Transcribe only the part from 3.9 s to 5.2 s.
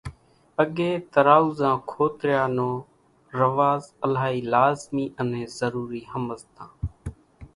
الائِي لازمِي